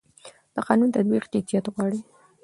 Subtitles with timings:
[0.53, 1.99] د قانون تطبیق جديت غواړي